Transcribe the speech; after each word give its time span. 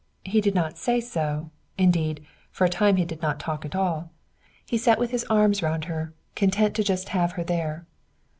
He 0.25 0.41
did 0.41 0.55
not 0.55 0.79
say 0.79 0.99
so; 0.99 1.51
indeed, 1.77 2.25
for 2.49 2.65
a 2.65 2.69
time 2.69 2.95
he 2.95 3.05
did 3.05 3.21
not 3.21 3.39
talk 3.39 3.65
at 3.65 3.75
all. 3.75 4.09
He 4.65 4.75
sat 4.79 4.97
with 4.97 5.11
his 5.11 5.25
arms 5.25 5.61
round 5.61 5.85
her, 5.85 6.11
content 6.33 6.75
just 6.77 7.05
to 7.05 7.13
have 7.13 7.33
her 7.33 7.43
there. 7.43 7.85